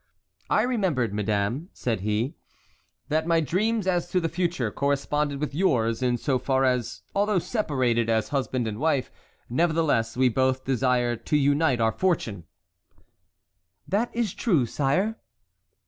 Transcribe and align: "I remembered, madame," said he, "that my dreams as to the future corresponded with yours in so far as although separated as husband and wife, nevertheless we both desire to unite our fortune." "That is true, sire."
"I 0.49 0.63
remembered, 0.63 1.13
madame," 1.13 1.69
said 1.73 1.99
he, 1.99 2.33
"that 3.09 3.27
my 3.27 3.39
dreams 3.39 3.85
as 3.85 4.09
to 4.09 4.19
the 4.19 4.29
future 4.29 4.71
corresponded 4.71 5.39
with 5.39 5.53
yours 5.53 6.01
in 6.01 6.17
so 6.17 6.39
far 6.39 6.63
as 6.65 7.03
although 7.13 7.37
separated 7.37 8.09
as 8.09 8.29
husband 8.29 8.65
and 8.67 8.79
wife, 8.79 9.11
nevertheless 9.47 10.17
we 10.17 10.27
both 10.27 10.65
desire 10.65 11.15
to 11.17 11.37
unite 11.37 11.79
our 11.79 11.91
fortune." 11.91 12.45
"That 13.87 14.09
is 14.11 14.33
true, 14.33 14.65
sire." 14.65 15.17